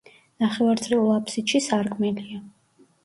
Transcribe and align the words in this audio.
ნახევარწრიულ 0.43 1.13
აფსიდში 1.17 1.61
სარკმელია. 1.67 2.43